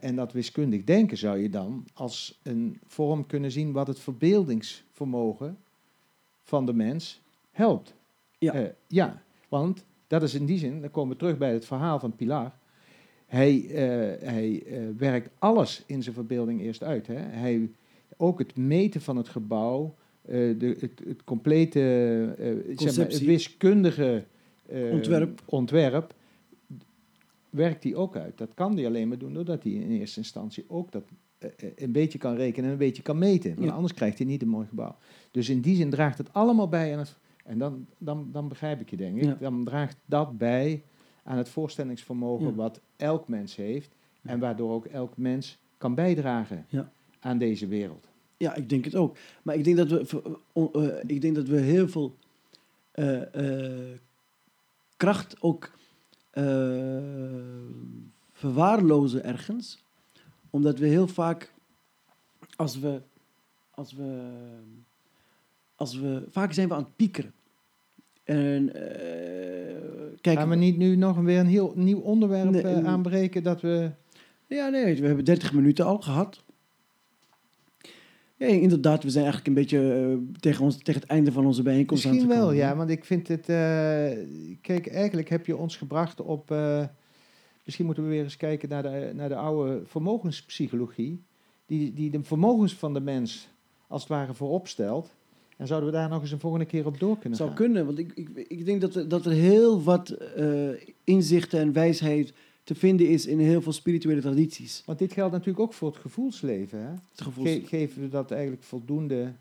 [0.00, 5.58] En dat wiskundig denken zou je dan als een vorm kunnen zien wat het verbeeldingsvermogen
[6.42, 7.20] van de mens
[7.50, 7.94] helpt.
[8.38, 8.52] Ja.
[8.52, 11.98] Eh, ja, want dat is in die zin, dan komen we terug bij het verhaal
[11.98, 12.52] van Pilar.
[13.26, 17.06] Hij, eh, hij eh, werkt alles in zijn verbeelding eerst uit.
[17.06, 17.14] Hè.
[17.14, 17.70] Hij,
[18.16, 21.80] ook het meten van het gebouw, de, het, het complete
[22.38, 23.26] eh, zeg maar, het Conceptie.
[23.26, 24.24] wiskundige
[24.66, 25.40] eh, Ontwerp.
[25.46, 26.14] ontwerp
[27.50, 28.38] werkt hij ook uit.
[28.38, 31.04] Dat kan hij alleen maar doen doordat hij in eerste instantie ook dat
[31.38, 33.54] eh, eh, een beetje kan rekenen en een beetje kan meten.
[33.54, 33.74] Want Ja.
[33.74, 34.96] anders krijgt hij niet een mooi gebouw.
[35.30, 37.18] Dus in die zin draagt het allemaal bij aan het.
[37.44, 39.22] En dan, dan, dan begrijp ik je, denk ik.
[39.24, 39.36] Ja.
[39.40, 40.82] Dan draagt dat bij
[41.22, 42.54] aan het voorstellingsvermogen Ja.
[42.54, 43.94] wat elk mens heeft.
[44.22, 46.66] En waardoor ook elk mens kan bijdragen
[47.20, 48.08] aan deze wereld.
[48.40, 49.16] Ja, ik denk het ook.
[49.42, 52.16] Maar ik denk dat we, eh, ik denk dat we heel veel
[52.90, 53.98] eh, eh,
[54.96, 55.70] kracht ook
[58.32, 59.82] verwaarlozen ergens.
[60.50, 61.52] Omdat we heel vaak,
[62.56, 63.00] als we,
[63.70, 64.30] als we,
[65.74, 67.32] als we, vaak zijn we aan het piekeren.
[68.24, 68.72] En
[70.20, 73.90] kijk, Gaan we niet nu nog weer een heel nieuw onderwerp Nee, aanbreken dat we...
[74.46, 76.42] Ja, nee, we hebben 30 minuten al gehad.
[78.40, 81.62] Ja, inderdaad, we zijn eigenlijk een beetje eh, tegen, ons, tegen het einde van onze
[81.62, 82.62] bijeenkomst aan Misschien te wel, komen.
[82.62, 83.48] ja, want ik vind het...
[83.48, 83.56] eh,
[84.60, 86.50] kijk, eigenlijk heb je ons gebracht op...
[86.50, 86.84] eh,
[87.64, 91.22] misschien moeten we weer eens kijken naar de, naar de oude vermogenspsychologie.
[91.66, 93.48] Die, die de vermogens van de mens
[93.88, 95.14] als het ware voorop stelt.
[95.56, 97.58] En zouden we daar nog eens een volgende keer op door kunnen zou gaan?
[97.58, 100.16] kunnen, want ik, ik, ik denk dat er, dat er heel wat
[101.04, 102.32] inzichten en wijsheid
[102.64, 104.82] te vinden is in heel veel spirituele tradities.
[104.86, 106.78] Want dit geldt natuurlijk ook voor het gevoelsleven.
[106.80, 106.90] Hè?
[106.90, 109.32] Het gevoels- Ge- geven we dat eigenlijk voldoende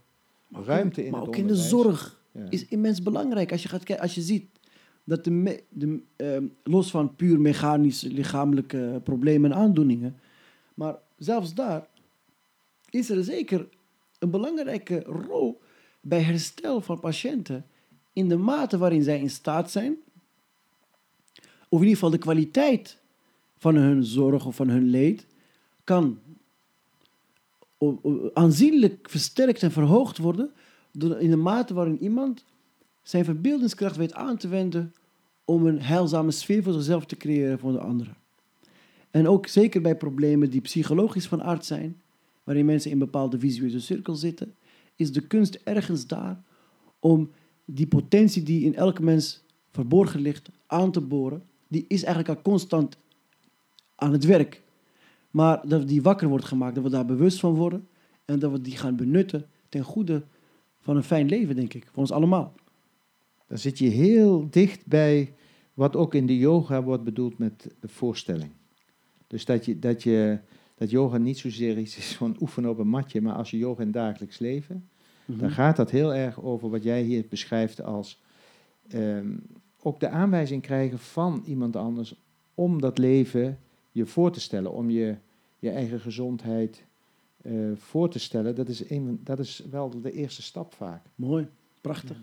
[0.48, 2.46] maar ruimte in Maar het ook in de zorg Ja.
[2.50, 3.52] is immens belangrijk.
[3.52, 4.46] Als je, gaat kijken, als je ziet
[5.04, 10.20] dat de, me- de, ehm, los van puur mechanische lichamelijke problemen en aandoeningen,
[10.74, 11.88] maar zelfs daar
[12.90, 13.68] is er zeker
[14.20, 15.62] een belangrijke rol
[16.02, 17.66] bij herstel van patiënten
[18.14, 19.96] in de mate waarin zij in staat zijn,
[21.70, 22.98] of in ieder geval de kwaliteit
[23.60, 25.26] van hun zorg of van hun leed,
[25.84, 26.20] kan
[28.34, 30.52] aanzienlijk versterkt en verhoogd worden
[31.20, 32.46] in de mate waarin iemand
[33.02, 34.94] zijn verbeeldingskracht weet aan te wenden
[35.46, 38.16] om een heilzame sfeer voor zichzelf te creëren voor de anderen.
[39.12, 42.02] En ook zeker bij problemen die psychologisch van aard zijn,
[42.44, 44.56] waarin mensen in bepaalde visuele cirkels zitten,
[44.96, 46.44] is de kunst ergens daar
[47.00, 47.32] om
[47.66, 51.44] die potentie die in elke mens verborgen ligt aan te boren.
[51.68, 52.98] Die is eigenlijk al constant
[54.00, 54.62] aan het werk.
[55.32, 57.88] Maar dat die wakker wordt gemaakt, dat we daar bewust van worden
[58.26, 60.24] en dat we die gaan benutten ten goede
[60.80, 62.54] van een fijn leven, denk ik, voor ons allemaal.
[63.48, 65.34] Dan zit je heel dicht bij
[65.74, 68.52] wat ook in de yoga wordt bedoeld met voorstelling.
[69.28, 70.40] Dus dat, je, dat, je,
[70.76, 73.80] dat yoga niet zozeer iets is van oefenen op een matje, maar als je yoga
[73.80, 74.90] in het dagelijks leven,
[75.26, 78.22] dan gaat dat heel erg over wat jij hier beschrijft als
[78.88, 79.38] ehm,
[79.82, 82.16] ook de aanwijzing krijgen van iemand anders
[82.54, 83.60] om dat leven
[84.00, 85.16] je voor te stellen, om je,
[85.60, 86.84] je eigen gezondheid
[87.42, 88.56] eh, voor te stellen.
[88.56, 91.06] Dat is, een, dat is wel de eerste stap vaak.
[91.16, 91.48] Mooi,
[91.82, 92.18] prachtig.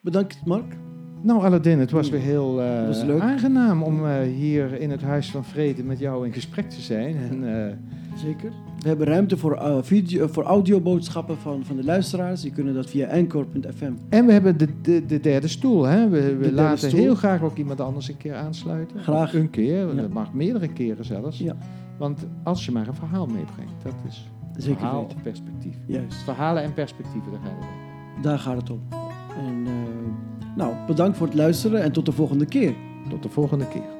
[0.00, 0.99] Bedankt, Mark.
[1.22, 5.30] Nou, Aladdin, het was weer heel eh, Was aangenaam om eh, hier in het Huis
[5.30, 7.16] van Vrede met jou in gesprek te zijn.
[7.30, 7.72] En, eh,
[8.16, 8.50] Zeker.
[8.78, 12.40] We hebben ruimte voor, video, voor audioboodschappen van, van de luisteraars.
[12.40, 13.92] Die kunnen dat via anchor.fm.
[14.08, 15.84] en we hebben de, de, de derde stoel.
[15.84, 16.08] Hè?
[16.08, 17.00] We, we laten stoel.
[17.00, 19.00] heel graag ook iemand anders een keer aansluiten.
[19.00, 19.34] Graag.
[19.34, 20.00] Een keer, Ja.
[20.02, 21.38] dat mag meerdere keren zelfs.
[21.38, 21.56] Ja.
[21.98, 25.22] Want als je maar een verhaal meebrengt, dat is Zeker verhaal weten.
[25.22, 25.76] perspectief.
[25.86, 28.22] Juist, Verhalen en perspectieven, daar gaan we mee.
[28.22, 28.80] daar gaat het om.
[29.46, 29.66] En,
[30.60, 32.74] nou, bedankt voor het luisteren en tot de volgende keer.
[33.08, 33.99] Tot de volgende keer.